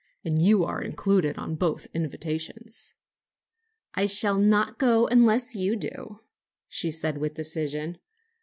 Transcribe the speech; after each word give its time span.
And 0.25 0.41
you 0.41 0.63
are 0.65 0.81
included 0.81 1.37
in 1.37 1.53
both 1.57 1.85
invitations." 1.93 2.95
"I 3.93 4.07
shall 4.07 4.39
not 4.39 4.79
go 4.79 5.05
unless 5.05 5.53
you 5.53 5.75
do," 5.75 6.21
she 6.67 6.89
said 6.89 7.19
with 7.19 7.35
decision. 7.35 7.99